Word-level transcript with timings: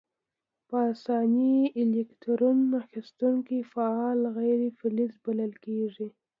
په 0.67 0.75
آساني 0.91 1.55
الکترون 1.81 2.57
اخیستونکي 2.83 3.59
فعال 3.73 4.19
غیر 4.37 4.59
فلز 4.79 5.13
بلل 5.25 5.53
کیږي. 5.65 6.07